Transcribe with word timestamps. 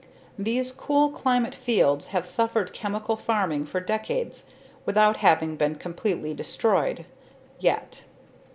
These 0.39 0.71
cool 0.71 1.11
climate 1.11 1.53
fields 1.53 2.07
have 2.07 2.25
suffered 2.25 2.73
chemical 2.73 3.15
farming 3.15 3.67
for 3.67 3.79
decades 3.79 4.47
without 4.83 5.17
having 5.17 5.57
been 5.57 5.75
completely 5.75 6.33
destroyed 6.33 7.05
yet. 7.59 8.01